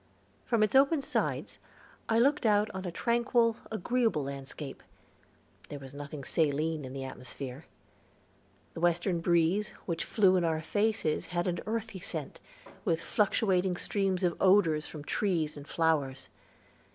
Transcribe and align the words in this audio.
From 0.45 0.63
its 0.63 0.73
open 0.73 1.03
sides 1.03 1.59
I 2.09 2.17
looked 2.17 2.43
out 2.43 2.71
on 2.71 2.85
a 2.85 2.91
tranquil, 2.91 3.55
agreeable 3.69 4.23
landscape; 4.23 4.81
there 5.69 5.77
was 5.77 5.93
nothing 5.93 6.23
saline 6.23 6.85
in 6.85 6.93
the 6.93 7.03
atmosphere. 7.03 7.65
The 8.73 8.79
western 8.79 9.19
breeze, 9.19 9.69
which 9.85 10.11
blew 10.15 10.37
in 10.37 10.43
our 10.43 10.63
faces, 10.63 11.27
had 11.27 11.45
an 11.47 11.59
earthy 11.67 11.99
scent, 11.99 12.39
with 12.83 12.99
fluctuating 12.99 13.77
streams 13.77 14.23
of 14.23 14.35
odors 14.41 14.87
from 14.87 15.03
trees 15.03 15.55
and 15.55 15.67
flowers. 15.67 16.29